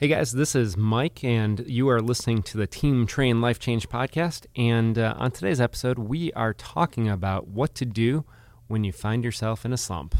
Hey 0.00 0.06
guys, 0.06 0.30
this 0.30 0.54
is 0.54 0.76
Mike, 0.76 1.24
and 1.24 1.58
you 1.66 1.88
are 1.88 2.00
listening 2.00 2.44
to 2.44 2.56
the 2.56 2.68
Team 2.68 3.04
Train 3.04 3.40
Life 3.40 3.58
Change 3.58 3.88
podcast. 3.88 4.46
And 4.54 4.96
uh, 4.96 5.16
on 5.18 5.32
today's 5.32 5.60
episode, 5.60 5.98
we 5.98 6.32
are 6.34 6.54
talking 6.54 7.08
about 7.08 7.48
what 7.48 7.74
to 7.74 7.84
do 7.84 8.24
when 8.68 8.84
you 8.84 8.92
find 8.92 9.24
yourself 9.24 9.64
in 9.64 9.72
a 9.72 9.76
slump. 9.76 10.14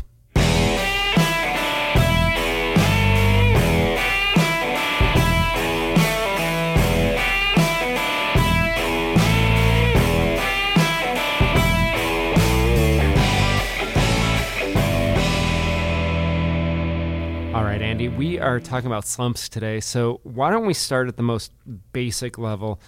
We 18.19 18.39
are 18.39 18.61
talking 18.61 18.87
about 18.89 19.07
slumps 19.07 19.49
today. 19.49 19.81
So, 19.81 20.21
why 20.25 20.51
don't 20.51 20.67
we 20.67 20.75
start 20.75 21.09
at 21.09 21.17
the 21.17 21.23
most 21.23 21.53
basic 21.93 22.37
level? 22.39 22.81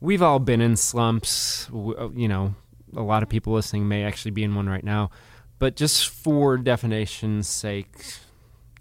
We've 0.00 0.22
all 0.22 0.38
been 0.38 0.60
in 0.60 0.76
slumps. 0.76 1.68
Uh, 1.72 2.10
You 2.10 2.28
know, 2.28 2.54
a 2.96 3.02
lot 3.02 3.22
of 3.22 3.28
people 3.28 3.52
listening 3.52 3.86
may 3.86 4.02
actually 4.04 4.32
be 4.32 4.42
in 4.42 4.54
one 4.54 4.68
right 4.68 4.84
now. 4.84 5.10
But 5.58 5.76
just 5.76 6.08
for 6.08 6.56
definition's 6.56 7.46
sake, 7.46 7.94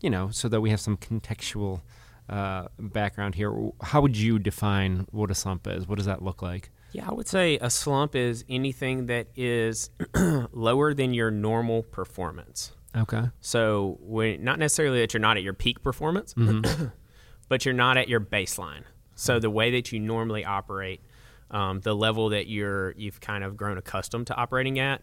you 0.02 0.10
know, 0.10 0.30
so 0.32 0.50
that 0.50 0.62
we 0.62 0.72
have 0.72 0.80
some 0.80 0.98
contextual 0.98 1.82
uh, 2.28 2.70
background 2.80 3.36
here, 3.36 3.54
how 3.82 4.02
would 4.02 4.18
you 4.18 4.40
define 4.40 5.06
what 5.12 5.30
a 5.30 5.36
slump 5.36 5.68
is? 5.68 5.88
What 5.88 5.98
does 5.98 6.08
that 6.08 6.24
look 6.24 6.42
like? 6.42 6.72
Yeah, 6.94 7.08
I 7.08 7.14
would 7.14 7.28
say 7.28 7.58
a 7.62 7.70
slump 7.70 8.16
is 8.16 8.44
anything 8.50 9.06
that 9.06 9.28
is 9.36 9.92
lower 10.52 10.94
than 10.94 11.14
your 11.14 11.32
normal 11.32 11.84
performance. 11.84 12.72
Okay. 12.96 13.24
So, 13.40 13.98
when, 14.02 14.44
not 14.44 14.60
necessarily 14.60 15.00
that 15.00 15.14
you're 15.14 15.22
not 15.22 15.38
at 15.38 15.44
your 15.44 15.54
peak 15.54 15.82
performance, 15.82 16.34
but 17.50 17.66
you're 17.66 17.74
not 17.74 17.98
at 17.98 18.10
your 18.10 18.20
baseline. 18.20 18.84
So, 19.16 19.40
the 19.40 19.50
way 19.50 19.72
that 19.72 19.92
you 19.92 20.00
normally 20.00 20.44
operate, 20.44 21.02
um, 21.52 21.80
the 21.82 21.96
level 21.96 22.30
that 22.30 22.48
you're 22.48 22.92
you've 22.98 23.22
kind 23.22 23.44
of 23.44 23.56
grown 23.56 23.78
accustomed 23.78 24.28
to 24.28 24.36
operating 24.36 24.80
at, 24.80 25.02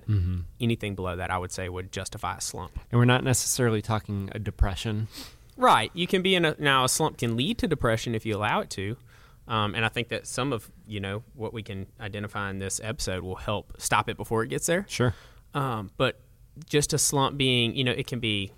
anything 0.61 0.95
below 0.95 1.17
that, 1.17 1.31
I 1.31 1.39
would 1.39 1.53
say 1.53 1.69
would 1.69 1.93
justify 1.93 2.37
a 2.37 2.41
slump. 2.41 2.79
And 2.91 2.99
we're 2.99 3.07
not 3.07 3.25
necessarily 3.25 3.81
talking 3.81 4.31
a 4.33 4.39
depression. 4.39 5.09
Right. 5.57 5.91
You 5.93 6.07
can 6.07 6.23
be 6.23 6.35
in 6.35 6.45
a 6.45 6.55
now 6.59 6.85
a 6.85 6.89
slump 6.89 7.19
can 7.19 7.37
lead 7.37 7.59
to 7.59 7.69
depression 7.69 8.15
if 8.15 8.25
you 8.25 8.37
allow 8.37 8.61
it 8.61 8.71
to. 8.71 8.97
Um, 9.49 9.75
and 9.75 9.83
I 9.85 9.89
think 9.89 10.09
that 10.09 10.27
some 10.27 10.53
of 10.53 10.71
you 10.87 11.01
know 11.01 11.23
what 11.35 11.55
we 11.55 11.63
can 11.63 11.87
identify 11.99 12.51
in 12.51 12.59
this 12.59 12.81
episode 12.85 13.25
will 13.25 13.37
help 13.37 13.73
stop 13.79 14.09
it 14.09 14.17
before 14.17 14.43
it 14.43 14.49
gets 14.49 14.67
there. 14.67 14.85
Sure. 14.89 15.15
Um, 15.55 15.91
but 15.97 16.21
just 16.67 16.93
a 16.93 16.99
slump 16.99 17.37
being, 17.37 17.75
you 17.75 17.85
know, 17.85 17.93
it 17.93 18.07
can 18.07 18.21
be 18.21 18.53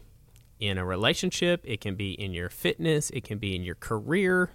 in 0.59 0.79
a 0.79 0.85
relationship, 0.85 1.63
it 1.65 1.81
can 1.81 1.95
be 1.95 2.13
in 2.13 2.33
your 2.33 2.51
fitness, 2.51 3.11
it 3.11 3.25
can 3.25 3.39
be 3.39 3.57
in 3.57 3.63
your 3.63 3.75
career, 3.75 4.51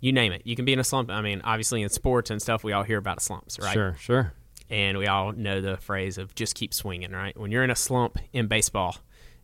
you 0.00 0.12
name 0.12 0.32
it. 0.32 0.42
You 0.44 0.54
can 0.54 0.64
be 0.64 0.72
in 0.72 0.78
a 0.78 0.84
slump. 0.84 1.10
I 1.10 1.20
mean, 1.22 1.40
obviously 1.44 1.82
in 1.82 1.88
sports 1.88 2.30
and 2.30 2.40
stuff, 2.40 2.62
we 2.62 2.72
all 2.72 2.82
hear 2.82 2.98
about 2.98 3.22
slumps, 3.22 3.58
right? 3.58 3.72
Sure, 3.72 3.96
sure. 3.98 4.32
And 4.70 4.98
we 4.98 5.06
all 5.06 5.32
know 5.32 5.60
the 5.60 5.76
phrase 5.78 6.18
of 6.18 6.34
just 6.34 6.54
keep 6.54 6.74
swinging, 6.74 7.10
right? 7.10 7.38
When 7.38 7.50
you're 7.50 7.64
in 7.64 7.70
a 7.70 7.76
slump 7.76 8.18
in 8.32 8.46
baseball 8.46 8.96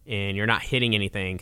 and 0.06 0.36
you're 0.36 0.46
not 0.46 0.62
hitting 0.62 0.94
anything, 0.94 1.40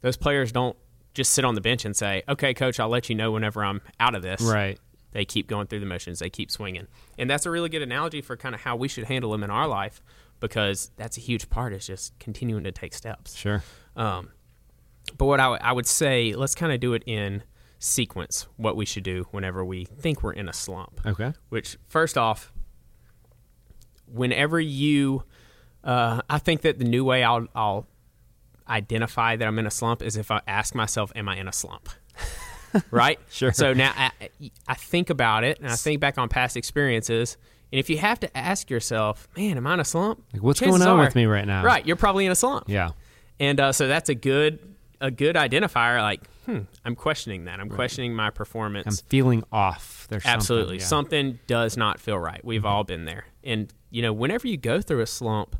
those 0.00 0.16
players 0.16 0.52
don't 0.52 0.76
just 1.14 1.32
sit 1.32 1.44
on 1.44 1.54
the 1.54 1.60
bench 1.60 1.84
and 1.84 1.96
say, 1.96 2.22
okay, 2.28 2.52
coach, 2.54 2.80
I'll 2.80 2.88
let 2.88 3.08
you 3.08 3.14
know 3.14 3.30
whenever 3.30 3.64
I'm 3.64 3.80
out 4.00 4.14
of 4.14 4.22
this. 4.22 4.42
Right. 4.42 4.78
They 5.12 5.24
keep 5.24 5.46
going 5.48 5.66
through 5.66 5.80
the 5.80 5.86
motions. 5.86 6.18
They 6.18 6.28
keep 6.28 6.50
swinging, 6.50 6.88
and 7.16 7.30
that's 7.30 7.46
a 7.46 7.50
really 7.50 7.70
good 7.70 7.80
analogy 7.80 8.20
for 8.20 8.36
kind 8.36 8.54
of 8.54 8.60
how 8.60 8.76
we 8.76 8.86
should 8.86 9.04
handle 9.04 9.32
them 9.32 9.42
in 9.42 9.50
our 9.50 9.66
life, 9.66 10.02
because 10.40 10.90
that's 10.96 11.16
a 11.16 11.20
huge 11.20 11.48
part. 11.48 11.72
Is 11.72 11.86
just 11.86 12.18
continuing 12.18 12.64
to 12.64 12.72
take 12.72 12.94
steps. 12.94 13.36
Sure. 13.36 13.62
Um, 13.96 14.30
but 15.16 15.26
what 15.26 15.40
I, 15.40 15.44
w- 15.44 15.60
I 15.62 15.72
would 15.72 15.86
say, 15.86 16.34
let's 16.34 16.54
kind 16.54 16.72
of 16.72 16.80
do 16.80 16.94
it 16.94 17.02
in 17.06 17.42
sequence. 17.78 18.46
What 18.56 18.76
we 18.76 18.84
should 18.84 19.04
do 19.04 19.26
whenever 19.30 19.64
we 19.64 19.84
think 19.84 20.22
we're 20.22 20.32
in 20.32 20.48
a 20.48 20.52
slump. 20.52 21.00
Okay. 21.06 21.32
Which, 21.48 21.78
first 21.86 22.18
off, 22.18 22.52
whenever 24.06 24.60
you, 24.60 25.22
uh, 25.84 26.22
I 26.28 26.38
think 26.38 26.62
that 26.62 26.78
the 26.78 26.84
new 26.84 27.04
way 27.04 27.22
I'll, 27.22 27.46
I'll 27.54 27.86
identify 28.68 29.36
that 29.36 29.46
I'm 29.46 29.58
in 29.58 29.66
a 29.66 29.70
slump 29.70 30.02
is 30.02 30.16
if 30.16 30.30
I 30.30 30.40
ask 30.46 30.74
myself, 30.74 31.12
"Am 31.14 31.28
I 31.28 31.36
in 31.36 31.46
a 31.46 31.52
slump?" 31.52 31.88
Right? 32.90 33.18
Sure. 33.30 33.52
So 33.52 33.72
now 33.72 33.92
I, 33.96 34.10
I 34.66 34.74
think 34.74 35.10
about 35.10 35.44
it 35.44 35.58
and 35.60 35.68
I 35.68 35.76
think 35.76 36.00
back 36.00 36.18
on 36.18 36.28
past 36.28 36.56
experiences. 36.56 37.36
And 37.72 37.78
if 37.80 37.90
you 37.90 37.98
have 37.98 38.20
to 38.20 38.36
ask 38.36 38.70
yourself, 38.70 39.28
man, 39.36 39.56
am 39.56 39.66
I 39.66 39.74
in 39.74 39.80
a 39.80 39.84
slump? 39.84 40.22
Like, 40.32 40.42
what's 40.42 40.60
Chances 40.60 40.78
going 40.78 40.88
on 40.90 40.98
are- 41.00 41.04
with 41.04 41.14
me 41.14 41.26
right 41.26 41.46
now? 41.46 41.64
Right, 41.64 41.84
you're 41.86 41.96
probably 41.96 42.24
in 42.26 42.32
a 42.32 42.36
slump. 42.36 42.68
Yeah. 42.68 42.90
And 43.40 43.60
uh, 43.60 43.72
so 43.72 43.88
that's 43.88 44.08
a 44.08 44.14
good 44.14 44.60
a 45.00 45.10
good 45.10 45.36
identifier. 45.36 46.00
Like, 46.00 46.26
hmm, 46.46 46.60
I'm 46.84 46.94
questioning 46.94 47.44
that. 47.44 47.60
I'm 47.60 47.68
questioning 47.68 48.14
my 48.14 48.30
performance. 48.30 48.86
I'm 49.02 49.06
feeling 49.08 49.44
off. 49.52 50.06
There's 50.08 50.24
Absolutely. 50.24 50.78
something. 50.78 51.32
Something 51.34 51.38
does 51.46 51.76
not 51.76 52.00
feel 52.00 52.18
right. 52.18 52.42
We've 52.44 52.64
all 52.64 52.84
been 52.84 53.04
there. 53.04 53.26
And, 53.44 53.70
you 53.90 54.00
know, 54.00 54.12
whenever 54.12 54.48
you 54.48 54.56
go 54.56 54.80
through 54.80 55.00
a 55.00 55.06
slump, 55.06 55.56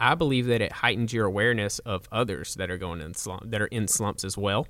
I 0.00 0.14
believe 0.14 0.46
that 0.46 0.62
it 0.62 0.72
heightens 0.72 1.12
your 1.12 1.26
awareness 1.26 1.80
of 1.80 2.08
others 2.12 2.54
that 2.54 2.70
are 2.70 2.78
going 2.78 3.00
in 3.00 3.14
slump 3.14 3.50
that 3.50 3.60
are 3.60 3.66
in 3.66 3.88
slumps 3.88 4.24
as 4.24 4.38
well. 4.38 4.66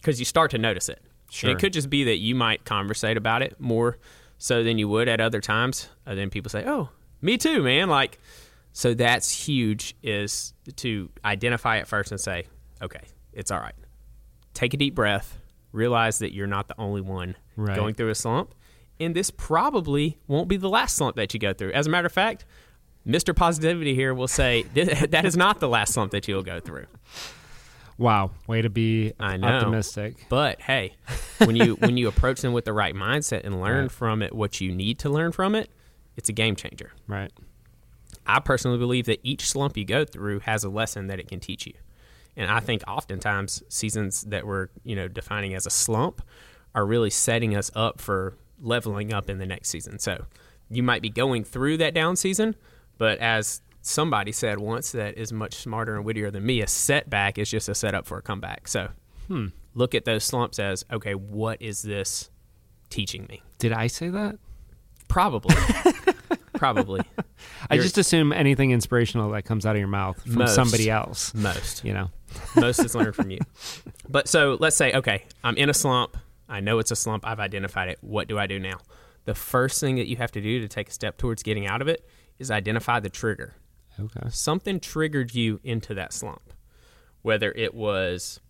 Because 0.00 0.18
you 0.18 0.24
start 0.24 0.50
to 0.52 0.58
notice 0.58 0.88
it. 0.88 1.02
Sure. 1.30 1.50
And 1.50 1.58
it 1.58 1.60
could 1.60 1.72
just 1.72 1.90
be 1.90 2.04
that 2.04 2.16
you 2.16 2.34
might 2.34 2.64
conversate 2.64 3.16
about 3.16 3.42
it 3.42 3.60
more 3.60 3.98
so 4.38 4.64
than 4.64 4.78
you 4.78 4.88
would 4.88 5.08
at 5.08 5.20
other 5.20 5.40
times. 5.40 5.88
And 6.06 6.18
then 6.18 6.30
people 6.30 6.50
say, 6.50 6.64
Oh, 6.66 6.88
me 7.20 7.36
too, 7.38 7.62
man. 7.62 7.88
Like 7.88 8.18
so 8.72 8.94
that's 8.94 9.30
huge 9.46 9.94
is 10.02 10.54
to 10.76 11.10
identify 11.24 11.76
it 11.78 11.86
first 11.86 12.10
and 12.12 12.20
say, 12.20 12.46
Okay, 12.82 13.00
it's 13.32 13.50
all 13.50 13.60
right. 13.60 13.74
Take 14.54 14.74
a 14.74 14.76
deep 14.76 14.94
breath, 14.94 15.38
realize 15.72 16.18
that 16.20 16.32
you're 16.34 16.46
not 16.46 16.68
the 16.68 16.74
only 16.80 17.00
one 17.00 17.36
Right. 17.56 17.76
going 17.76 17.94
through 17.94 18.10
a 18.10 18.14
slump. 18.14 18.54
And 18.98 19.14
this 19.14 19.30
probably 19.30 20.18
won't 20.26 20.48
be 20.48 20.56
the 20.56 20.68
last 20.68 20.96
slump 20.96 21.16
that 21.16 21.32
you 21.32 21.40
go 21.40 21.52
through. 21.52 21.72
As 21.72 21.86
a 21.86 21.90
matter 21.90 22.06
of 22.06 22.12
fact, 22.12 22.44
Mr. 23.06 23.34
Positivity 23.34 23.94
here 23.94 24.12
will 24.14 24.28
say 24.28 24.62
that 24.74 25.24
is 25.24 25.36
not 25.36 25.60
the 25.60 25.68
last 25.68 25.94
slump 25.94 26.12
that 26.12 26.26
you'll 26.28 26.42
go 26.42 26.58
through. 26.60 26.86
Wow. 28.00 28.30
Way 28.46 28.62
to 28.62 28.70
be 28.70 29.12
I 29.20 29.36
know. 29.36 29.46
optimistic. 29.46 30.26
But 30.30 30.60
hey, 30.62 30.94
when 31.38 31.54
you 31.54 31.74
when 31.76 31.96
you 31.98 32.08
approach 32.08 32.40
them 32.40 32.52
with 32.54 32.64
the 32.64 32.72
right 32.72 32.94
mindset 32.94 33.44
and 33.44 33.60
learn 33.60 33.82
Right. 33.82 33.90
from 33.92 34.22
it 34.22 34.34
what 34.34 34.60
you 34.60 34.72
need 34.72 34.98
to 35.00 35.10
learn 35.10 35.32
from 35.32 35.54
it, 35.54 35.70
it's 36.16 36.28
a 36.28 36.32
game 36.32 36.56
changer. 36.56 36.92
Right. 37.06 37.30
I 38.26 38.40
personally 38.40 38.78
believe 38.78 39.04
that 39.06 39.20
each 39.22 39.46
slump 39.48 39.76
you 39.76 39.84
go 39.84 40.04
through 40.04 40.40
has 40.40 40.64
a 40.64 40.70
lesson 40.70 41.08
that 41.08 41.20
it 41.20 41.28
can 41.28 41.40
teach 41.40 41.66
you. 41.66 41.74
And 42.36 42.50
I 42.50 42.60
think 42.60 42.82
oftentimes 42.88 43.62
seasons 43.68 44.22
that 44.22 44.46
we're, 44.46 44.68
you 44.82 44.96
know, 44.96 45.06
defining 45.06 45.54
as 45.54 45.66
a 45.66 45.70
slump 45.70 46.22
are 46.74 46.86
really 46.86 47.10
setting 47.10 47.54
us 47.54 47.70
up 47.74 48.00
for 48.00 48.34
leveling 48.62 49.12
up 49.12 49.28
in 49.28 49.38
the 49.38 49.46
next 49.46 49.68
season. 49.68 49.98
So 49.98 50.24
you 50.70 50.82
might 50.82 51.02
be 51.02 51.10
going 51.10 51.44
through 51.44 51.76
that 51.78 51.92
down 51.92 52.16
season, 52.16 52.54
but 52.98 53.18
as 53.18 53.60
somebody 53.82 54.32
said 54.32 54.58
once 54.58 54.92
that 54.92 55.16
is 55.18 55.32
much 55.32 55.54
smarter 55.54 55.96
and 55.96 56.04
wittier 56.04 56.30
than 56.30 56.44
me, 56.44 56.60
a 56.62 56.66
setback 56.66 57.38
is 57.38 57.50
just 57.50 57.68
a 57.68 57.74
setup 57.74 58.06
for 58.06 58.18
a 58.18 58.22
comeback. 58.22 58.68
So 58.68 58.88
hmm, 59.28 59.46
look 59.74 59.94
at 59.94 60.04
those 60.04 60.24
slumps 60.24 60.58
as, 60.58 60.84
okay, 60.92 61.14
what 61.14 61.60
is 61.62 61.82
this 61.82 62.30
teaching 62.90 63.26
me? 63.28 63.42
Did 63.58 63.72
I 63.72 63.86
say 63.86 64.08
that? 64.08 64.38
Probably. 65.08 65.54
Probably. 66.54 67.00
I 67.70 67.74
You're- 67.74 67.84
just 67.84 67.96
assume 67.98 68.32
anything 68.32 68.70
inspirational 68.70 69.30
that 69.30 69.44
comes 69.44 69.64
out 69.64 69.76
of 69.76 69.78
your 69.78 69.88
mouth 69.88 70.20
from 70.22 70.34
Most. 70.34 70.54
somebody 70.54 70.90
else. 70.90 71.32
Most. 71.34 71.84
You 71.84 71.94
know. 71.94 72.10
Most 72.56 72.80
is 72.80 72.94
learned 72.94 73.14
from 73.14 73.30
you. 73.30 73.38
But 74.08 74.26
so 74.28 74.56
let's 74.58 74.76
say, 74.76 74.92
okay, 74.92 75.24
I'm 75.44 75.56
in 75.56 75.70
a 75.70 75.74
slump. 75.74 76.16
I 76.48 76.58
know 76.58 76.80
it's 76.80 76.90
a 76.90 76.96
slump. 76.96 77.24
I've 77.24 77.38
identified 77.38 77.88
it. 77.90 77.98
What 78.00 78.26
do 78.26 78.40
I 78.40 78.48
do 78.48 78.58
now? 78.58 78.78
The 79.24 79.36
first 79.36 79.80
thing 79.80 79.94
that 79.96 80.08
you 80.08 80.16
have 80.16 80.32
to 80.32 80.40
do 80.40 80.60
to 80.60 80.66
take 80.66 80.88
a 80.88 80.92
step 80.92 81.16
towards 81.16 81.44
getting 81.44 81.66
out 81.68 81.80
of 81.80 81.86
it 81.86 82.04
is 82.40 82.50
identify 82.50 82.98
the 82.98 83.08
trigger. 83.08 83.54
Okay. 84.00 84.28
Something 84.30 84.80
triggered 84.80 85.34
you 85.34 85.60
into 85.62 85.94
that 85.94 86.12
slump. 86.12 86.52
Whether 87.22 87.52
it 87.52 87.74
was 87.74 88.40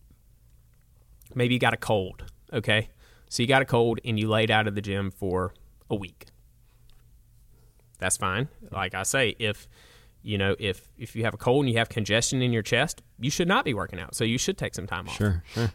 maybe 1.34 1.54
you 1.54 1.60
got 1.60 1.74
a 1.74 1.78
cold, 1.78 2.24
okay? 2.52 2.90
So 3.28 3.42
you 3.42 3.48
got 3.48 3.62
a 3.62 3.66
cold 3.66 4.00
and 4.04 4.18
you 4.18 4.28
laid 4.28 4.50
out 4.50 4.66
of 4.66 4.74
the 4.74 4.80
gym 4.80 5.10
for 5.10 5.54
a 5.88 5.94
week. 5.94 6.26
That's 7.98 8.16
fine. 8.16 8.48
Like 8.70 8.94
I 8.94 9.02
say, 9.02 9.36
if 9.38 9.68
you 10.22 10.38
know, 10.38 10.56
if 10.58 10.90
if 10.98 11.16
you 11.16 11.24
have 11.24 11.34
a 11.34 11.38
cold 11.38 11.64
and 11.64 11.72
you 11.72 11.78
have 11.78 11.88
congestion 11.88 12.42
in 12.42 12.52
your 12.52 12.62
chest, 12.62 13.02
you 13.18 13.30
should 13.30 13.48
not 13.48 13.64
be 13.64 13.74
working 13.74 13.98
out. 14.00 14.14
So 14.14 14.24
you 14.24 14.38
should 14.38 14.58
take 14.58 14.74
some 14.74 14.86
time 14.86 15.08
off. 15.08 15.16
Sure. 15.16 15.42
Sure. 15.52 15.72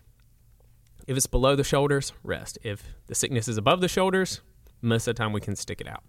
If 1.08 1.16
it's 1.18 1.28
below 1.28 1.56
the 1.56 1.64
shoulders, 1.64 2.14
rest. 2.24 2.58
If 2.64 2.84
the 3.08 3.16
sickness 3.16 3.48
is 3.48 3.58
above 3.58 3.80
the 3.80 3.88
shoulders, 3.88 4.42
most 4.82 5.08
of 5.08 5.16
the 5.16 5.20
time 5.20 5.34
we 5.34 5.42
can 5.42 5.56
stick 5.56 5.80
it 5.82 5.88
out. 5.88 6.04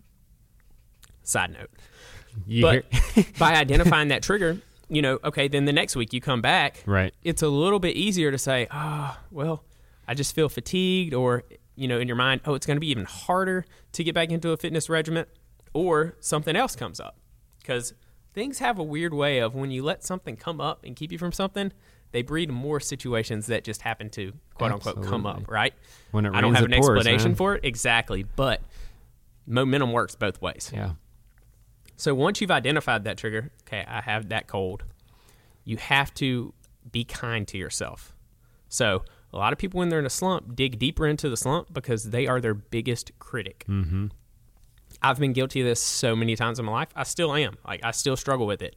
Side 1.22 1.52
note. 1.52 1.70
You 2.46 2.62
But 2.62 2.84
by 3.38 3.54
identifying 3.54 4.08
that 4.08 4.22
trigger, 4.22 4.58
you 4.88 5.02
know, 5.02 5.18
okay, 5.24 5.48
then 5.48 5.64
the 5.64 5.72
next 5.72 5.96
week 5.96 6.12
you 6.12 6.20
come 6.20 6.40
back, 6.40 6.82
right. 6.86 7.12
it's 7.24 7.42
a 7.42 7.48
little 7.48 7.78
bit 7.78 7.96
easier 7.96 8.30
to 8.30 8.38
say, 8.38 8.68
ah, 8.70 9.18
well, 9.30 9.64
I 10.06 10.14
just 10.14 10.34
feel 10.34 10.48
fatigued, 10.48 11.14
or, 11.14 11.42
you 11.74 11.88
know, 11.88 11.98
in 11.98 12.06
your 12.06 12.16
mind, 12.16 12.42
oh, 12.44 12.54
it's 12.54 12.66
going 12.66 12.76
to 12.76 12.80
be 12.80 12.90
even 12.90 13.04
harder 13.04 13.64
to 13.92 14.04
get 14.04 14.14
back 14.14 14.30
into 14.30 14.50
a 14.50 14.56
fitness 14.56 14.88
regimen, 14.88 15.26
or 15.74 16.14
something 16.20 16.54
else 16.54 16.76
comes 16.76 17.00
up. 17.00 17.16
Because 17.58 17.94
things 18.32 18.60
have 18.60 18.78
a 18.78 18.82
weird 18.84 19.12
way 19.12 19.38
of 19.38 19.54
when 19.54 19.70
you 19.72 19.82
let 19.82 20.04
something 20.04 20.36
come 20.36 20.60
up 20.60 20.84
and 20.84 20.94
keep 20.94 21.10
you 21.10 21.18
from 21.18 21.32
something, 21.32 21.72
they 22.12 22.22
breed 22.22 22.50
more 22.50 22.78
situations 22.78 23.46
that 23.46 23.64
just 23.64 23.82
happen 23.82 24.08
to 24.10 24.32
quote 24.54 24.72
unquote 24.72 25.02
come 25.02 25.26
up, 25.26 25.50
right? 25.50 25.74
When 26.12 26.26
it 26.26 26.34
I 26.34 26.40
don't 26.40 26.54
have 26.54 26.64
an 26.64 26.70
pours, 26.70 26.96
explanation 26.96 27.32
man. 27.32 27.36
for 27.36 27.56
it 27.56 27.64
exactly, 27.64 28.22
but 28.22 28.62
momentum 29.46 29.92
works 29.92 30.14
both 30.14 30.40
ways. 30.40 30.70
Yeah. 30.72 30.92
So 31.96 32.14
once 32.14 32.40
you've 32.40 32.50
identified 32.50 33.04
that 33.04 33.16
trigger, 33.18 33.50
okay, 33.62 33.84
I 33.88 34.00
have 34.02 34.28
that 34.28 34.46
cold, 34.46 34.84
you 35.64 35.78
have 35.78 36.12
to 36.14 36.52
be 36.90 37.04
kind 37.04 37.48
to 37.48 37.58
yourself. 37.58 38.14
So 38.68 39.02
a 39.32 39.36
lot 39.36 39.52
of 39.52 39.58
people, 39.58 39.78
when 39.78 39.88
they're 39.88 39.98
in 39.98 40.06
a 40.06 40.10
slump, 40.10 40.54
dig 40.54 40.78
deeper 40.78 41.06
into 41.06 41.28
the 41.28 41.36
slump 41.36 41.72
because 41.72 42.10
they 42.10 42.26
are 42.26 42.40
their 42.40 42.54
biggest 42.54 43.18
critic. 43.18 43.64
Mm-hmm. 43.68 44.08
I've 45.02 45.18
been 45.18 45.32
guilty 45.32 45.60
of 45.60 45.66
this 45.66 45.80
so 45.80 46.16
many 46.16 46.36
times 46.36 46.58
in 46.58 46.64
my 46.64 46.72
life. 46.72 46.88
I 46.94 47.02
still 47.02 47.34
am. 47.34 47.56
Like 47.66 47.80
I 47.82 47.90
still 47.90 48.16
struggle 48.16 48.46
with 48.46 48.62
it. 48.62 48.76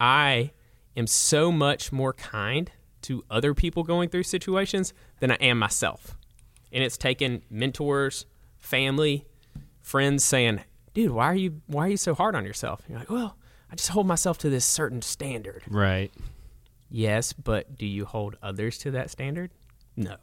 I 0.00 0.52
am 0.96 1.06
so 1.06 1.50
much 1.50 1.92
more 1.92 2.12
kind 2.12 2.70
to 3.02 3.24
other 3.30 3.54
people 3.54 3.82
going 3.82 4.08
through 4.08 4.24
situations 4.24 4.92
than 5.20 5.30
I 5.30 5.36
am 5.36 5.58
myself. 5.58 6.16
And 6.72 6.84
it's 6.84 6.98
taken 6.98 7.42
mentors, 7.50 8.26
family, 8.58 9.26
friends 9.80 10.24
saying, 10.24 10.60
"Dude, 10.98 11.12
why 11.12 11.26
are 11.26 11.36
you 11.36 11.62
why 11.68 11.86
are 11.86 11.90
you 11.90 11.96
so 11.96 12.12
hard 12.12 12.34
on 12.34 12.44
yourself?" 12.44 12.82
You're 12.88 12.98
like, 12.98 13.08
"Well, 13.08 13.36
I 13.70 13.76
just 13.76 13.90
hold 13.90 14.08
myself 14.08 14.36
to 14.38 14.50
this 14.50 14.64
certain 14.64 15.00
standard." 15.00 15.62
Right. 15.68 16.10
Yes, 16.90 17.32
but 17.32 17.78
do 17.78 17.86
you 17.86 18.04
hold 18.04 18.34
others 18.42 18.78
to 18.78 18.90
that 18.90 19.08
standard? 19.08 19.52
No. 19.94 20.16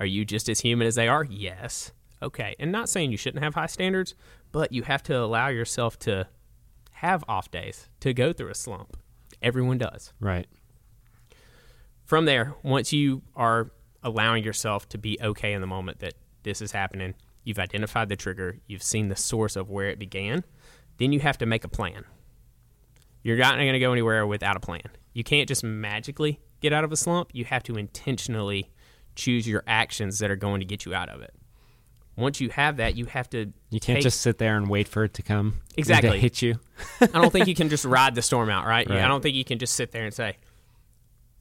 Are 0.00 0.04
you 0.04 0.24
just 0.24 0.48
as 0.48 0.58
human 0.60 0.88
as 0.88 0.96
they 0.96 1.06
are? 1.06 1.22
Yes. 1.22 1.92
Okay. 2.20 2.56
And 2.58 2.72
not 2.72 2.88
saying 2.88 3.12
you 3.12 3.16
shouldn't 3.16 3.44
have 3.44 3.54
high 3.54 3.66
standards, 3.66 4.16
but 4.50 4.72
you 4.72 4.82
have 4.82 5.04
to 5.04 5.16
allow 5.16 5.46
yourself 5.46 5.96
to 6.00 6.26
have 6.94 7.22
off 7.28 7.48
days, 7.48 7.88
to 8.00 8.12
go 8.12 8.32
through 8.32 8.50
a 8.50 8.54
slump. 8.56 8.96
Everyone 9.40 9.78
does. 9.78 10.12
Right. 10.18 10.48
From 12.04 12.24
there, 12.24 12.56
once 12.64 12.92
you 12.92 13.22
are 13.36 13.70
allowing 14.02 14.42
yourself 14.42 14.88
to 14.88 14.98
be 14.98 15.18
okay 15.22 15.52
in 15.52 15.60
the 15.60 15.68
moment 15.68 16.00
that 16.00 16.14
this 16.42 16.60
is 16.60 16.72
happening, 16.72 17.14
you've 17.44 17.58
identified 17.58 18.08
the 18.08 18.16
trigger, 18.16 18.58
you've 18.66 18.82
seen 18.82 19.08
the 19.08 19.16
source 19.16 19.56
of 19.56 19.70
where 19.70 19.88
it 19.88 19.98
began, 19.98 20.44
then 20.98 21.12
you 21.12 21.20
have 21.20 21.38
to 21.38 21.46
make 21.46 21.64
a 21.64 21.68
plan. 21.68 22.04
You're 23.22 23.36
not 23.36 23.56
going 23.56 23.72
to 23.72 23.78
go 23.78 23.92
anywhere 23.92 24.26
without 24.26 24.56
a 24.56 24.60
plan. 24.60 24.82
You 25.12 25.24
can't 25.24 25.48
just 25.48 25.62
magically 25.64 26.40
get 26.60 26.72
out 26.72 26.84
of 26.84 26.92
a 26.92 26.96
slump. 26.96 27.30
You 27.32 27.44
have 27.44 27.62
to 27.64 27.76
intentionally 27.76 28.70
choose 29.14 29.46
your 29.46 29.62
actions 29.66 30.18
that 30.20 30.30
are 30.30 30.36
going 30.36 30.60
to 30.60 30.66
get 30.66 30.84
you 30.86 30.94
out 30.94 31.08
of 31.08 31.20
it. 31.20 31.34
Once 32.16 32.40
you 32.40 32.48
have 32.50 32.76
that, 32.78 32.96
you 32.96 33.06
have 33.06 33.28
to. 33.30 33.52
You 33.70 33.80
can't 33.80 33.96
take- 33.96 34.02
just 34.02 34.20
sit 34.20 34.38
there 34.38 34.56
and 34.56 34.68
wait 34.68 34.88
for 34.88 35.04
it 35.04 35.14
to 35.14 35.22
come. 35.22 35.46
and 35.46 35.74
to 35.74 35.78
Exactly. 35.78 36.18
hit 36.18 36.42
you. 36.42 36.60
I 37.00 37.06
don't 37.06 37.30
think 37.32 37.46
you 37.46 37.54
can 37.54 37.68
just 37.68 37.84
ride 37.84 38.14
the 38.14 38.22
storm 38.22 38.50
out, 38.50 38.66
right? 38.66 38.88
Right. 38.88 39.00
I 39.00 39.08
don't 39.08 39.22
think 39.22 39.36
you 39.36 39.44
can 39.44 39.58
just 39.58 39.74
sit 39.74 39.90
there 39.92 40.04
and 40.04 40.12
say, 40.12 40.36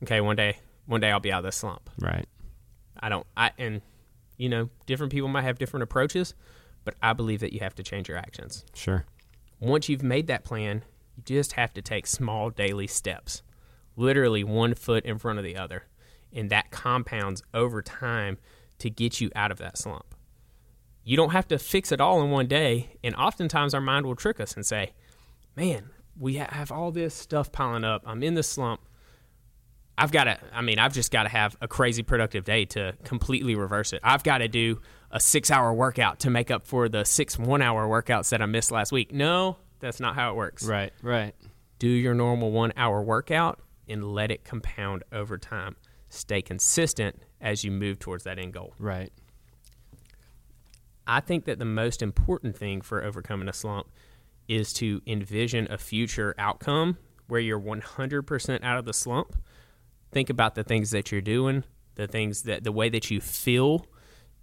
"Okay, 0.03 0.21
one 0.21 0.35
day, 0.37 0.57
one 0.85 1.01
day 1.01 1.11
I'll 1.11 1.19
be 1.19 1.31
out 1.33 1.39
of 1.39 1.45
this 1.45 1.57
slump." 1.57 1.89
Right. 1.99 2.25
I 2.99 3.09
don't. 3.09 3.25
I 3.35 3.51
and 3.57 3.81
you 4.39 4.50
know, 4.50 4.69
different 4.88 5.12
people 5.12 5.27
might 5.27 5.44
have 5.44 5.59
different 5.59 5.83
approaches, 5.83 6.33
but 6.86 6.95
I 7.03 7.13
believe 7.13 7.41
that 7.41 7.53
you 7.53 7.59
have 7.59 7.75
to 7.75 7.83
change 7.83 8.07
your 8.07 8.18
actions. 8.18 8.65
Sure. 8.74 9.06
Once 9.59 9.89
you've 9.89 10.01
made 10.01 10.27
that 10.27 10.45
plan, 10.45 10.83
you 11.15 11.24
just 11.24 11.53
have 11.53 11.74
to 11.74 11.81
take 11.81 12.07
small 12.07 12.50
daily 12.50 12.88
steps, 12.88 13.44
literally 13.97 14.44
one 14.44 14.74
foot 14.74 15.06
in 15.06 15.19
front 15.19 15.38
of 15.38 15.45
the 15.45 15.57
other, 15.57 15.83
and 16.33 16.50
that 16.50 16.71
compounds 16.71 17.44
over 17.53 17.81
time 17.81 18.38
to 18.80 18.89
get 18.89 19.19
you 19.19 19.30
out 19.36 19.51
of 19.51 19.57
that 19.57 19.77
slump. 19.77 20.15
You 21.03 21.18
don't 21.18 21.31
have 21.31 21.47
to 21.50 21.59
fix 21.59 21.92
it 21.92 22.00
all 22.00 22.21
in 22.24 22.31
one 22.31 22.47
day, 22.47 22.97
and 23.03 23.13
oftentimes 23.15 23.74
our 23.74 23.81
mind 23.81 24.06
will 24.06 24.15
trick 24.15 24.39
us 24.39 24.53
and 24.53 24.65
say, 24.65 24.94
"Man, 25.56 25.89
we 26.18 26.35
have 26.35 26.71
all 26.71 26.92
this 26.92 27.13
stuff 27.13 27.51
piling 27.51 27.83
up. 27.83 28.03
I'm 28.06 28.24
in 28.24 28.35
the 28.35 28.44
slump. 28.44 28.81
I've 29.99 30.11
got 30.11 30.23
to, 30.25 30.39
I 30.53 30.61
mean, 30.61 30.79
I've 30.79 30.93
just 30.93 31.11
got 31.11 31.23
to 31.23 31.29
have 31.29 31.57
a 31.61 31.67
crazy 31.67 32.03
productive 32.03 32.45
day 32.45 32.65
to 32.65 32.95
completely 33.03 33.55
reverse 33.55 33.91
it. 33.93 33.99
I've 34.03 34.23
got 34.23 34.39
to 34.39 34.47
do 34.47 34.81
a 35.11 35.19
six 35.19 35.51
hour 35.51 35.73
workout 35.73 36.19
to 36.19 36.29
make 36.29 36.49
up 36.51 36.65
for 36.65 36.87
the 36.87 37.03
six 37.03 37.37
one 37.37 37.61
hour 37.61 37.87
workouts 37.87 38.29
that 38.29 38.41
I 38.41 38.45
missed 38.45 38.71
last 38.71 38.91
week. 38.91 39.11
No, 39.11 39.57
that's 39.79 39.99
not 39.99 40.15
how 40.15 40.31
it 40.31 40.35
works. 40.35 40.65
Right. 40.65 40.93
Right. 41.01 41.35
Do 41.79 41.87
your 41.87 42.13
normal 42.13 42.51
one 42.51 42.71
hour 42.77 43.01
workout 43.01 43.59
and 43.87 44.03
let 44.13 44.31
it 44.31 44.45
compound 44.45 45.03
over 45.11 45.37
time. 45.37 45.75
Stay 46.09 46.41
consistent 46.41 47.21
as 47.41 47.63
you 47.63 47.71
move 47.71 47.99
towards 47.99 48.23
that 48.23 48.39
end 48.39 48.53
goal. 48.53 48.73
Right. 48.79 49.11
I 51.05 51.19
think 51.19 51.45
that 51.45 51.59
the 51.59 51.65
most 51.65 52.01
important 52.01 52.55
thing 52.55 52.81
for 52.81 53.03
overcoming 53.03 53.49
a 53.49 53.53
slump 53.53 53.87
is 54.47 54.71
to 54.73 55.01
envision 55.07 55.67
a 55.71 55.77
future 55.77 56.35
outcome 56.37 56.97
where 57.27 57.39
you're 57.39 57.59
100% 57.59 58.63
out 58.63 58.77
of 58.77 58.85
the 58.85 58.93
slump. 58.93 59.35
Think 60.11 60.29
about 60.29 60.56
the 60.56 60.63
things 60.63 60.91
that 60.91 61.11
you're 61.11 61.21
doing, 61.21 61.63
the 61.95 62.07
things 62.07 62.44
that 62.44 62.63
the 62.63 62.71
way 62.71 62.89
that 62.89 63.11
you 63.11 63.21
feel, 63.21 63.85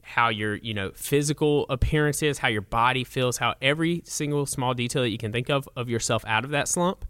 how 0.02 0.28
your, 0.28 0.54
you 0.56 0.72
know, 0.72 0.92
physical 0.94 1.66
appearance 1.68 2.22
is, 2.22 2.38
how 2.38 2.48
your 2.48 2.62
body 2.62 3.02
feels, 3.02 3.38
how 3.38 3.54
every 3.60 4.02
single 4.04 4.46
small 4.46 4.74
detail 4.74 5.02
that 5.02 5.10
you 5.10 5.18
can 5.18 5.32
think 5.32 5.50
of 5.50 5.68
of 5.76 5.88
yourself 5.88 6.24
out 6.26 6.44
of 6.44 6.50
that 6.50 6.68
slump. 6.68 7.04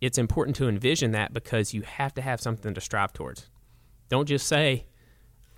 It's 0.00 0.18
important 0.18 0.56
to 0.56 0.68
envision 0.68 1.12
that 1.12 1.32
because 1.32 1.72
you 1.72 1.82
have 1.82 2.12
to 2.14 2.22
have 2.22 2.40
something 2.40 2.74
to 2.74 2.80
strive 2.80 3.12
towards. 3.12 3.48
Don't 4.08 4.26
just 4.26 4.46
say, 4.46 4.86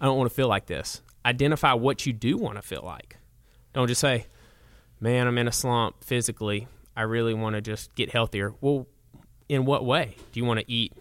I 0.00 0.05
don't 0.05 0.19
want 0.19 0.31
to 0.31 0.35
feel 0.35 0.49
like 0.49 0.67
this. 0.67 1.00
Identify 1.25 1.73
what 1.73 2.06
you 2.06 2.12
do 2.12 2.37
want 2.37 2.56
to 2.56 2.62
feel 2.62 2.83
like. 2.85 3.17
Don't 3.73 3.88
just 3.88 4.00
say, 4.00 4.27
man, 5.00 5.27
I'm 5.27 5.38
in 5.38 5.49
a 5.49 5.53
slump 5.53 6.05
physically. 6.05 6.69
I 6.94 7.03
really 7.03 7.35
want 7.35 7.56
to 7.56 7.62
just 7.62 7.94
get 7.94 8.11
healthier. 8.11 8.55
Well, 8.61 8.87
in 9.49 9.65
what 9.65 9.85
way? 9.85 10.17
Do 10.33 10.41
you 10.41 10.47
want 10.47 10.61
to 10.61 10.71
eat 10.71 10.93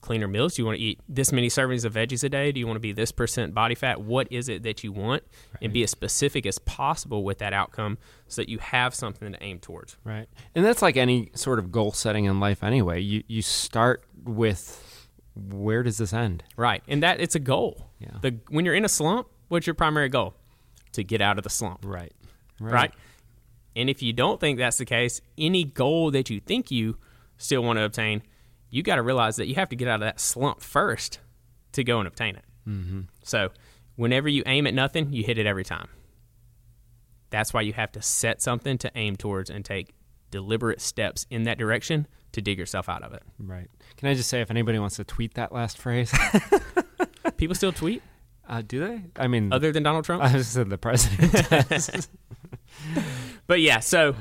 cleaner 0.00 0.28
meals? 0.28 0.54
Do 0.54 0.62
you 0.62 0.66
want 0.66 0.78
to 0.78 0.82
eat 0.82 1.00
this 1.08 1.32
many 1.32 1.48
servings 1.48 1.84
of 1.84 1.94
veggies 1.94 2.24
a 2.24 2.28
day? 2.28 2.52
Do 2.52 2.60
you 2.60 2.66
want 2.66 2.76
to 2.76 2.80
be 2.80 2.92
this 2.92 3.12
percent 3.12 3.54
body 3.54 3.74
fat? 3.74 4.00
What 4.00 4.28
is 4.30 4.48
it 4.48 4.62
that 4.62 4.82
you 4.82 4.92
want? 4.92 5.22
And 5.60 5.72
be 5.72 5.82
as 5.82 5.90
specific 5.90 6.46
as 6.46 6.58
possible 6.58 7.22
with 7.24 7.38
that 7.38 7.52
outcome 7.52 7.98
so 8.28 8.42
that 8.42 8.48
you 8.48 8.58
have 8.58 8.94
something 8.94 9.32
to 9.32 9.42
aim 9.42 9.58
towards. 9.58 9.96
Right. 10.04 10.28
And 10.54 10.64
that's 10.64 10.82
like 10.82 10.96
any 10.96 11.30
sort 11.34 11.58
of 11.58 11.70
goal 11.70 11.92
setting 11.92 12.24
in 12.24 12.40
life 12.40 12.62
anyway. 12.62 13.00
You 13.00 13.22
you 13.28 13.42
start 13.42 14.04
with 14.24 15.08
where 15.34 15.82
does 15.82 15.98
this 15.98 16.12
end? 16.12 16.44
Right. 16.56 16.82
And 16.88 17.02
that 17.02 17.20
it's 17.20 17.34
a 17.34 17.40
goal. 17.40 17.90
Yeah. 17.98 18.18
The 18.20 18.38
when 18.48 18.64
you're 18.64 18.74
in 18.74 18.84
a 18.84 18.88
slump, 18.88 19.28
what's 19.48 19.66
your 19.66 19.74
primary 19.74 20.08
goal? 20.08 20.34
To 20.92 21.04
get 21.04 21.20
out 21.20 21.38
of 21.38 21.44
the 21.44 21.50
slump. 21.50 21.84
Right. 21.84 22.12
right? 22.60 22.92
And 23.76 23.88
if 23.88 24.02
you 24.02 24.12
don't 24.12 24.40
think 24.40 24.58
that's 24.58 24.78
the 24.78 24.84
case, 24.84 25.20
any 25.38 25.64
goal 25.64 26.10
that 26.10 26.28
you 26.30 26.40
think 26.40 26.70
you 26.70 26.98
still 27.38 27.62
want 27.62 27.78
to 27.78 27.84
obtain, 27.84 28.22
you 28.70 28.82
got 28.82 28.96
to 28.96 29.02
realize 29.02 29.36
that 29.36 29.46
you 29.46 29.54
have 29.56 29.68
to 29.70 29.76
get 29.76 29.88
out 29.88 29.96
of 29.96 30.00
that 30.00 30.20
slump 30.20 30.60
first 30.60 31.20
to 31.72 31.84
go 31.84 31.98
and 31.98 32.08
obtain 32.08 32.36
it. 32.36 32.44
Mm-hmm. 32.68 33.00
So, 33.22 33.50
whenever 33.96 34.28
you 34.28 34.42
aim 34.46 34.66
at 34.66 34.74
nothing, 34.74 35.12
you 35.12 35.24
hit 35.24 35.38
it 35.38 35.46
every 35.46 35.64
time. 35.64 35.88
That's 37.30 37.54
why 37.54 37.60
you 37.62 37.72
have 37.72 37.92
to 37.92 38.02
set 38.02 38.42
something 38.42 38.78
to 38.78 38.90
aim 38.94 39.16
towards 39.16 39.50
and 39.50 39.64
take 39.64 39.94
deliberate 40.30 40.80
steps 40.80 41.26
in 41.30 41.44
that 41.44 41.58
direction 41.58 42.06
to 42.32 42.40
dig 42.40 42.58
yourself 42.58 42.88
out 42.88 43.02
of 43.02 43.12
it. 43.12 43.22
Right. 43.38 43.68
Can 43.96 44.08
I 44.08 44.14
just 44.14 44.28
say 44.28 44.40
if 44.40 44.50
anybody 44.50 44.78
wants 44.78 44.96
to 44.96 45.04
tweet 45.04 45.34
that 45.34 45.52
last 45.52 45.78
phrase? 45.78 46.12
People 47.36 47.54
still 47.54 47.72
tweet 47.72 48.02
uh, 48.50 48.62
do 48.66 48.80
they? 48.80 49.02
I 49.14 49.28
mean, 49.28 49.52
other 49.52 49.70
than 49.70 49.84
Donald 49.84 50.04
Trump? 50.04 50.24
I 50.24 50.32
just 50.32 50.52
said 50.52 50.68
the 50.68 50.78
president. 50.78 52.08
But 53.46 53.60
yeah, 53.60 53.80
so 53.80 54.14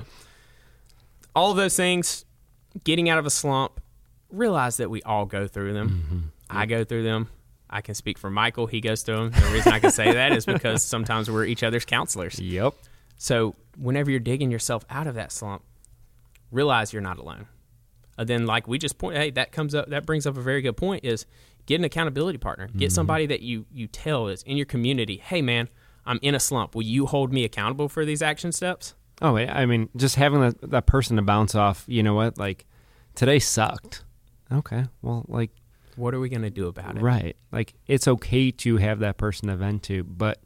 all 1.35 1.51
of 1.51 1.57
those 1.57 1.75
things, 1.75 2.25
getting 2.83 3.07
out 3.07 3.19
of 3.19 3.27
a 3.27 3.29
slump, 3.29 3.79
realize 4.31 4.77
that 4.77 4.89
we 4.89 5.01
all 5.03 5.25
go 5.25 5.47
through 5.47 5.73
them. 5.73 5.89
Mm-hmm. 5.89 6.19
I 6.49 6.65
go 6.65 6.83
through 6.83 7.03
them. 7.03 7.29
I 7.69 7.81
can 7.81 7.93
speak 7.93 8.17
for 8.17 8.29
Michael. 8.29 8.65
He 8.65 8.81
goes 8.81 9.03
through 9.03 9.29
them. 9.29 9.31
The 9.31 9.51
reason 9.53 9.73
I 9.73 9.79
can 9.79 9.91
say 9.91 10.11
that 10.13 10.31
is 10.31 10.45
because 10.45 10.83
sometimes 10.95 11.29
we're 11.29 11.45
each 11.45 11.63
other's 11.63 11.85
counselors. 11.85 12.39
yep. 12.39 12.73
So 13.17 13.55
whenever 13.77 14.09
you're 14.09 14.19
digging 14.19 14.49
yourself 14.49 14.85
out 14.89 15.05
of 15.05 15.15
that 15.15 15.31
slump, 15.31 15.63
realize 16.51 16.93
you're 16.93 17.01
not 17.01 17.19
alone. 17.19 17.47
And 18.17 18.27
then, 18.27 18.45
like 18.45 18.67
we 18.67 18.77
just 18.77 18.97
point, 18.97 19.17
hey, 19.17 19.29
that 19.31 19.51
comes 19.51 19.75
up. 19.75 19.89
That 19.89 20.05
brings 20.05 20.25
up 20.25 20.35
a 20.37 20.41
very 20.41 20.61
good 20.61 20.75
point: 20.75 21.05
is 21.05 21.25
get 21.65 21.79
an 21.79 21.85
accountability 21.85 22.37
partner. 22.37 22.67
Get 22.67 22.87
mm-hmm. 22.87 22.93
somebody 22.95 23.25
that 23.27 23.41
you 23.41 23.65
you 23.71 23.87
tell 23.87 24.27
is 24.27 24.43
in 24.43 24.57
your 24.57 24.65
community. 24.65 25.17
Hey, 25.17 25.41
man, 25.41 25.69
I'm 26.05 26.19
in 26.21 26.35
a 26.35 26.39
slump. 26.39 26.75
Will 26.75 26.81
you 26.81 27.05
hold 27.05 27.31
me 27.31 27.45
accountable 27.45 27.87
for 27.87 28.03
these 28.03 28.21
action 28.21 28.51
steps? 28.51 28.95
Oh, 29.21 29.33
wait, 29.33 29.49
I 29.49 29.65
mean, 29.65 29.89
just 29.95 30.15
having 30.15 30.41
that, 30.41 30.71
that 30.71 30.85
person 30.85 31.17
to 31.17 31.21
bounce 31.21 31.53
off, 31.53 31.83
you 31.87 32.03
know 32.03 32.13
what? 32.13 32.37
Like, 32.37 32.65
today 33.15 33.39
sucked. 33.39 34.03
Okay. 34.51 34.85
Well, 35.01 35.25
like, 35.27 35.51
What 35.95 36.13
are 36.13 36.19
we 36.19 36.29
going 36.29 36.41
to 36.43 36.49
do 36.49 36.67
about 36.67 36.95
it? 36.97 37.01
right. 37.01 37.35
Like, 37.51 37.73
it's 37.87 38.07
okay 38.07 38.51
to 38.51 38.77
have 38.77 38.99
that 38.99 39.17
person 39.17 39.49
to 39.49 39.55
vent 39.55 39.83
to, 39.83 40.03
but 40.03 40.39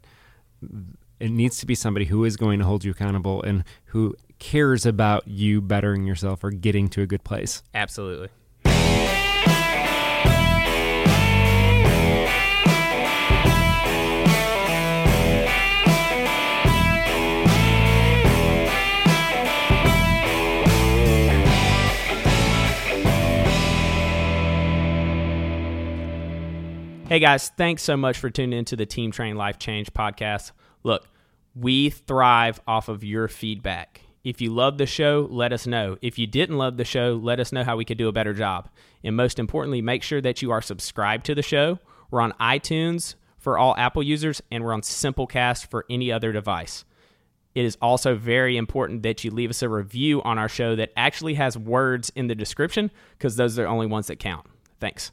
it 1.20 1.30
needs 1.30 1.58
to 1.58 1.66
be 1.66 1.74
somebody 1.74 2.06
who 2.06 2.24
is 2.24 2.36
going 2.36 2.58
to 2.58 2.64
hold 2.64 2.84
you 2.84 2.90
accountable 2.90 3.42
and 3.42 3.64
who 3.86 4.14
cares 4.38 4.84
about 4.84 5.26
you 5.28 5.60
bettering 5.60 6.04
yourself 6.04 6.42
or 6.44 6.50
getting 6.50 6.88
to 6.88 7.02
a 7.02 7.06
good 7.06 7.24
place. 7.24 7.62
Absolutely. 7.74 8.28
Hey 27.14 27.20
guys, 27.20 27.48
thanks 27.50 27.84
so 27.84 27.96
much 27.96 28.18
for 28.18 28.28
tuning 28.28 28.58
into 28.58 28.74
the 28.74 28.86
Team 28.86 29.12
Train 29.12 29.36
Life 29.36 29.60
Change 29.60 29.92
podcast. 29.92 30.50
Look, 30.82 31.06
we 31.54 31.90
thrive 31.90 32.60
off 32.66 32.88
of 32.88 33.04
your 33.04 33.28
feedback. 33.28 34.00
If 34.24 34.40
you 34.40 34.50
love 34.50 34.78
the 34.78 34.86
show, 34.86 35.28
let 35.30 35.52
us 35.52 35.64
know. 35.64 35.96
If 36.02 36.18
you 36.18 36.26
didn't 36.26 36.58
love 36.58 36.76
the 36.76 36.84
show, 36.84 37.14
let 37.22 37.38
us 37.38 37.52
know 37.52 37.62
how 37.62 37.76
we 37.76 37.84
could 37.84 37.98
do 37.98 38.08
a 38.08 38.12
better 38.12 38.34
job. 38.34 38.68
And 39.04 39.14
most 39.14 39.38
importantly, 39.38 39.80
make 39.80 40.02
sure 40.02 40.20
that 40.22 40.42
you 40.42 40.50
are 40.50 40.60
subscribed 40.60 41.24
to 41.26 41.36
the 41.36 41.42
show. 41.42 41.78
We're 42.10 42.20
on 42.20 42.32
iTunes 42.40 43.14
for 43.38 43.58
all 43.58 43.76
Apple 43.78 44.02
users, 44.02 44.42
and 44.50 44.64
we're 44.64 44.72
on 44.72 44.80
Simplecast 44.80 45.68
for 45.68 45.86
any 45.88 46.10
other 46.10 46.32
device. 46.32 46.84
It 47.54 47.64
is 47.64 47.78
also 47.80 48.16
very 48.16 48.56
important 48.56 49.04
that 49.04 49.22
you 49.22 49.30
leave 49.30 49.50
us 49.50 49.62
a 49.62 49.68
review 49.68 50.20
on 50.22 50.36
our 50.36 50.48
show 50.48 50.74
that 50.74 50.90
actually 50.96 51.34
has 51.34 51.56
words 51.56 52.10
in 52.16 52.26
the 52.26 52.34
description 52.34 52.90
because 53.16 53.36
those 53.36 53.56
are 53.56 53.62
the 53.62 53.68
only 53.68 53.86
ones 53.86 54.08
that 54.08 54.18
count. 54.18 54.46
Thanks. 54.80 55.12